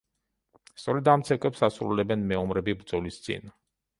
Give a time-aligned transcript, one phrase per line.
[0.83, 3.49] სწორედ ამ ცეკვებს ასრულებდნენ მეომრები ბრძოლის წინ.